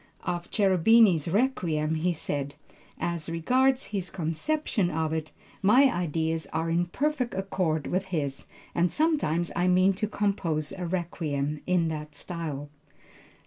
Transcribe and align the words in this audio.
Of 0.23 0.49
Cherubini's 0.49 1.27
Requiem 1.27 1.93
he 1.93 2.11
said, 2.11 2.55
"as 2.97 3.29
regards 3.29 3.83
his 3.93 4.09
conception 4.09 4.89
of 4.89 5.13
it, 5.13 5.31
my 5.61 5.91
ideas 5.93 6.47
are 6.51 6.71
in 6.71 6.87
perfect 6.87 7.35
accord 7.35 7.85
with 7.85 8.05
his 8.05 8.47
and 8.73 8.91
sometime 8.91 9.45
I 9.55 9.67
mean 9.67 9.93
to 9.93 10.07
compose 10.07 10.71
a 10.71 10.87
Requiem 10.87 11.61
in 11.67 11.89
that 11.89 12.15
style." 12.15 12.69